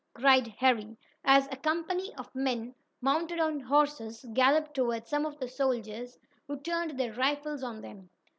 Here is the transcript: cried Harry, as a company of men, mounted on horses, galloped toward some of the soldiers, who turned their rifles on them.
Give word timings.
cried 0.15 0.47
Harry, 0.57 0.97
as 1.25 1.47
a 1.51 1.55
company 1.55 2.11
of 2.15 2.33
men, 2.33 2.73
mounted 3.01 3.39
on 3.39 3.59
horses, 3.59 4.25
galloped 4.33 4.73
toward 4.73 5.07
some 5.07 5.27
of 5.27 5.37
the 5.37 5.47
soldiers, 5.47 6.17
who 6.47 6.59
turned 6.61 6.99
their 6.99 7.13
rifles 7.13 7.61
on 7.61 7.81
them. 7.81 8.09